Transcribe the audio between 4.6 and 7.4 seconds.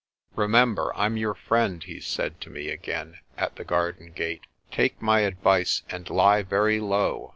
"Take my advice and lie very low.